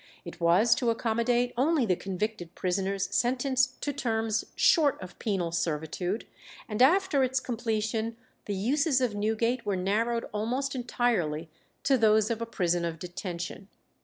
[0.25, 6.25] It was to accommodate only the convicted prisoners sentenced to terms short of penal servitude,
[6.67, 11.49] and after its completion the uses of Newgate were narrowed almost entirely
[11.83, 13.67] to those of a prison of detention.